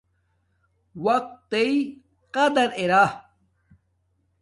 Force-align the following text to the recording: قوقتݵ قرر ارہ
قوقتݵ 1.01 1.71
قرر 2.33 2.69
ارہ 2.81 3.03